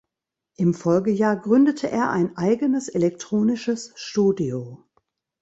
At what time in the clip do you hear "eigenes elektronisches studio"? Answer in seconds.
2.35-4.83